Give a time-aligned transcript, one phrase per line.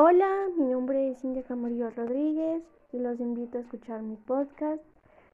[0.00, 2.62] Hola, mi nombre es Cintia Camarillo Rodríguez
[2.92, 4.80] y los invito a escuchar mi podcast.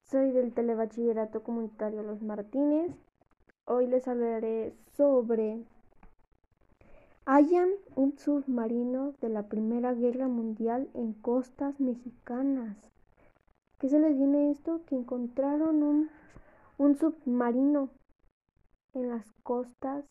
[0.05, 2.91] Soy del Telebachillerato Comunitario Los Martínez.
[3.67, 5.63] Hoy les hablaré sobre
[7.27, 12.79] Hayan un submarino de la Primera Guerra Mundial en costas mexicanas.
[13.79, 14.81] ¿Qué se les viene esto?
[14.87, 16.11] Que encontraron un,
[16.79, 17.91] un submarino
[18.95, 20.07] en las costas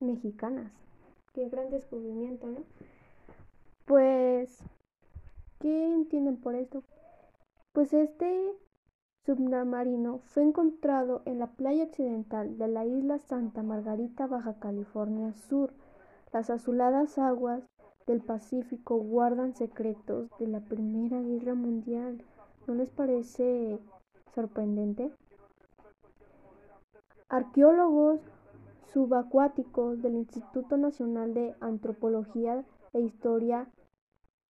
[0.00, 0.72] mexicanas.
[1.32, 2.64] Qué gran descubrimiento, ¿no?
[3.86, 4.64] Pues,
[5.60, 6.82] ¿qué entienden por esto?
[7.74, 8.54] Pues este
[9.26, 15.74] submarino fue encontrado en la playa occidental de la isla Santa Margarita, Baja California Sur.
[16.32, 17.62] Las azuladas aguas
[18.06, 22.24] del Pacífico guardan secretos de la Primera Guerra Mundial.
[22.66, 23.78] ¿No les parece
[24.34, 25.12] sorprendente?
[27.28, 28.20] Arqueólogos
[28.94, 33.68] subacuáticos del Instituto Nacional de Antropología e Historia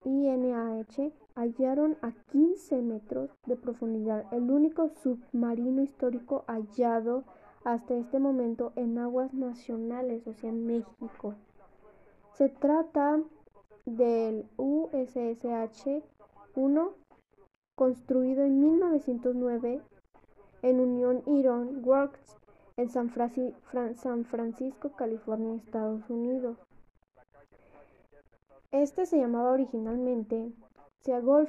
[0.05, 7.25] INAH hallaron a 15 metros de profundidad el único submarino histórico hallado
[7.65, 11.35] hasta este momento en aguas nacionales, o sea, en México.
[12.35, 13.23] Se trata
[13.87, 16.03] del USSH-1,
[17.75, 19.81] construido en 1909
[20.63, 22.37] en Union Iron Works
[22.77, 23.13] en San,
[23.95, 26.59] San Francisco, California, Estados Unidos.
[28.75, 30.51] Este se llamaba originalmente
[31.05, 31.49] Sea Golf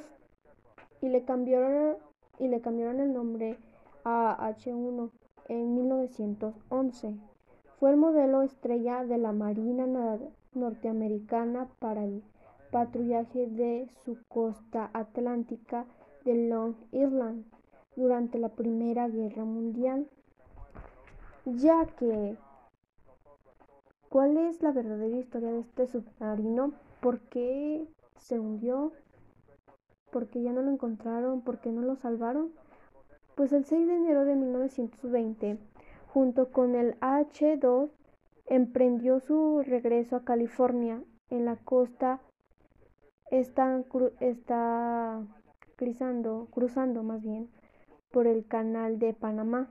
[1.02, 1.96] y le cambiaron,
[2.38, 3.58] y le cambiaron el nombre
[4.04, 5.10] a H1
[5.48, 7.16] en 1911.
[7.80, 9.88] Fue el modelo estrella de la Marina
[10.54, 12.22] norteamericana para el
[12.70, 15.84] patrullaje de su costa atlántica
[16.24, 17.44] de Long Island
[17.96, 20.08] durante la Primera Guerra Mundial,
[21.44, 22.36] ya que
[24.10, 26.85] ¿cuál es la verdadera historia de este submarino?
[27.00, 27.86] ¿Por qué
[28.18, 28.92] se hundió?
[30.10, 31.42] ¿Por qué ya no lo encontraron?
[31.42, 32.52] ¿Por qué no lo salvaron?
[33.34, 35.58] Pues el 6 de enero de 1920,
[36.08, 37.90] junto con el H-2,
[38.46, 41.02] emprendió su regreso a California.
[41.28, 42.20] En la costa
[43.30, 43.82] está,
[44.20, 45.22] está
[45.76, 47.50] cruzando, cruzando más bien
[48.10, 49.68] por el canal de Panamá.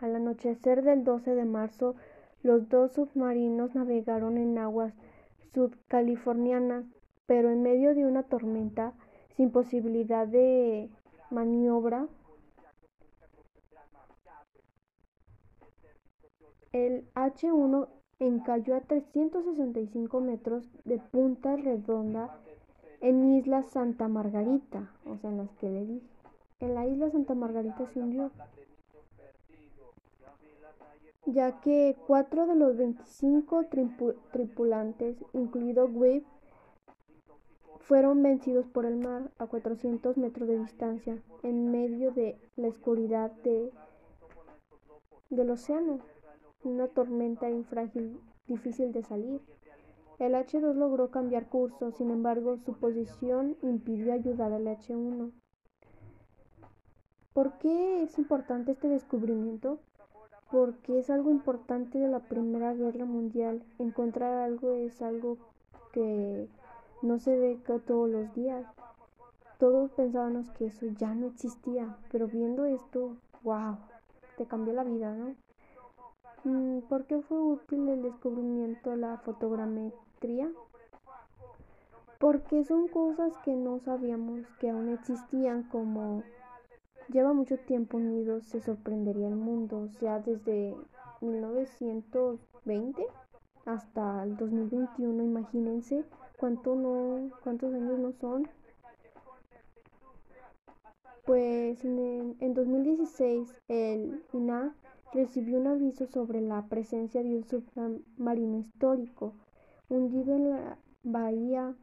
[0.00, 1.94] Al anochecer del 12 de marzo,
[2.42, 4.92] los dos submarinos navegaron en aguas
[5.54, 6.84] sudcaliforniana,
[7.26, 8.92] pero en medio de una tormenta
[9.36, 10.90] sin posibilidad de
[11.30, 12.06] maniobra.
[16.72, 17.88] El H1
[18.18, 22.36] encalló a 365 metros de punta redonda
[23.00, 26.06] en Isla Santa Margarita, o sea, en las que le dije.
[26.60, 28.30] En la isla Santa Margarita se hundió
[31.26, 33.66] ya que cuatro de los 25
[34.32, 36.24] tripulantes, incluido Webb,
[37.80, 43.30] fueron vencidos por el mar a 400 metros de distancia, en medio de la oscuridad
[43.42, 43.70] de,
[45.30, 46.00] del océano,
[46.62, 49.40] una tormenta infrágil difícil de salir.
[50.18, 55.32] El H2 logró cambiar curso, sin embargo, su posición impidió ayudar al H1.
[57.32, 59.80] ¿Por qué es importante este descubrimiento?
[60.50, 63.62] Porque es algo importante de la Primera Guerra Mundial.
[63.78, 65.38] Encontrar algo es algo
[65.92, 66.48] que
[67.02, 68.66] no se ve todos los días.
[69.58, 73.76] Todos pensábamos que eso ya no existía, pero viendo esto, wow,
[74.36, 75.34] te cambió la vida, ¿no?
[76.44, 80.50] Mm, ¿Por qué fue útil el descubrimiento de la fotogrametría?
[82.18, 86.22] Porque son cosas que no sabíamos que aún existían como
[87.08, 90.74] lleva mucho tiempo unidos, se sorprendería el mundo, sea, desde
[91.20, 93.06] 1920
[93.66, 96.04] hasta el 2021, imagínense
[96.36, 98.48] cuánto no, cuántos años no son.
[101.24, 104.76] Pues en, en 2016 el INA
[105.14, 109.32] recibió un aviso sobre la presencia de un submarino histórico
[109.88, 111.74] hundido en la bahía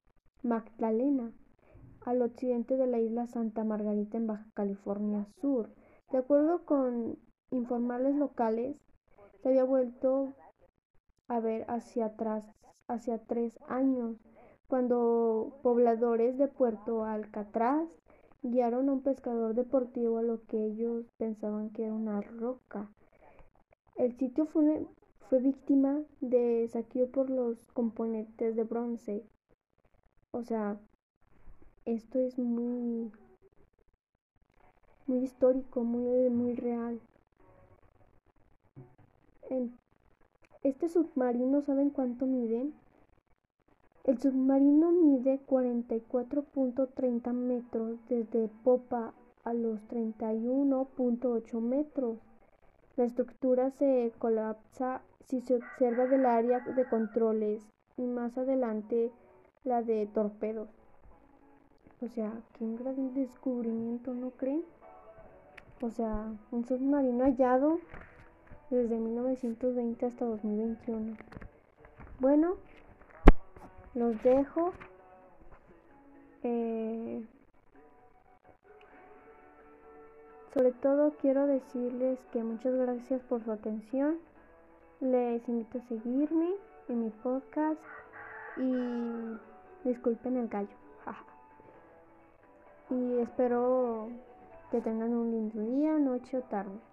[0.43, 1.31] Magdalena
[2.05, 5.69] al occidente de la isla Santa Margarita en Baja California Sur.
[6.11, 7.17] De acuerdo con
[7.51, 8.75] informales locales,
[9.41, 10.33] se había vuelto
[11.27, 12.43] a ver hacia atrás,
[12.87, 14.17] hacia tres años,
[14.67, 17.87] cuando pobladores de Puerto Alcatraz
[18.41, 22.89] guiaron a un pescador deportivo a lo que ellos pensaban que era una roca.
[23.95, 24.85] El sitio fue,
[25.29, 29.23] fue víctima de saqueo por los componentes de bronce.
[30.31, 30.79] O sea,
[31.85, 33.11] esto es muy
[35.07, 36.99] muy histórico, muy, muy real.
[40.63, 42.73] Este submarino, ¿saben cuánto miden?
[44.05, 49.13] El submarino mide 44.30 metros desde popa
[49.43, 52.19] a los 31.8 metros.
[52.95, 57.61] La estructura se colapsa si se observa del área de controles
[57.97, 59.11] y más adelante
[59.63, 60.80] la de torpedos.
[62.03, 64.63] O sea, qué un gran descubrimiento, ¿no creen?
[65.81, 67.79] O sea, un submarino hallado
[68.71, 71.15] desde 1920 hasta 2021.
[72.19, 72.55] Bueno,
[73.93, 74.73] los dejo.
[76.41, 77.23] Eh,
[80.55, 84.17] sobre todo quiero decirles que muchas gracias por su atención.
[85.01, 86.49] Les invito a seguirme
[86.87, 87.79] en mi podcast
[88.57, 90.81] y disculpen el gallo.
[92.91, 94.09] Y espero
[94.69, 96.90] que tengan un lindo día, noche o tarde.